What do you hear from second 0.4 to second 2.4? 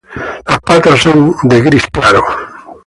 Las patas son gris claro.